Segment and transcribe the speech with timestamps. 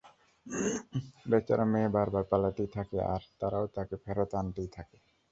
[1.25, 4.97] বেচারা মেয়ে বারবার পালাতেই থাকে, আর তারাও তাকে ফেরত আনতেই থাকে।